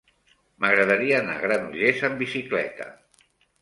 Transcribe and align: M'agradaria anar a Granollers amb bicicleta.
M'agradaria 0.65 1.21
anar 1.25 1.37
a 1.39 1.45
Granollers 1.45 2.05
amb 2.11 2.21
bicicleta. 2.27 2.93